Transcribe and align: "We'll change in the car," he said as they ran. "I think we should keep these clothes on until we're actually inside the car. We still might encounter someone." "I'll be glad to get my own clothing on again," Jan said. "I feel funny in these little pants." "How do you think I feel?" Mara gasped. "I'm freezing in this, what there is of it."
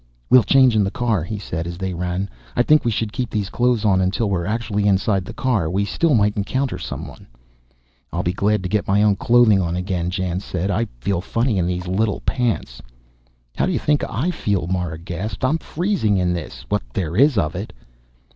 "We'll 0.31 0.41
change 0.41 0.75
in 0.75 0.83
the 0.83 0.89
car," 0.89 1.23
he 1.23 1.37
said 1.37 1.67
as 1.67 1.77
they 1.77 1.93
ran. 1.93 2.27
"I 2.55 2.63
think 2.63 2.83
we 2.83 2.89
should 2.89 3.13
keep 3.13 3.29
these 3.29 3.51
clothes 3.51 3.85
on 3.85 4.01
until 4.01 4.31
we're 4.31 4.47
actually 4.47 4.87
inside 4.87 5.25
the 5.25 5.31
car. 5.31 5.69
We 5.69 5.85
still 5.85 6.15
might 6.15 6.35
encounter 6.35 6.79
someone." 6.79 7.27
"I'll 8.11 8.23
be 8.23 8.33
glad 8.33 8.63
to 8.63 8.67
get 8.69 8.87
my 8.87 9.03
own 9.03 9.15
clothing 9.15 9.61
on 9.61 9.75
again," 9.75 10.09
Jan 10.09 10.39
said. 10.39 10.71
"I 10.71 10.85
feel 11.01 11.21
funny 11.21 11.59
in 11.59 11.67
these 11.67 11.85
little 11.87 12.21
pants." 12.21 12.81
"How 13.55 13.67
do 13.67 13.71
you 13.71 13.77
think 13.77 14.03
I 14.09 14.31
feel?" 14.31 14.65
Mara 14.65 14.97
gasped. 14.97 15.45
"I'm 15.45 15.59
freezing 15.59 16.17
in 16.17 16.33
this, 16.33 16.65
what 16.69 16.81
there 16.93 17.15
is 17.15 17.37
of 17.37 17.53
it." 17.53 17.71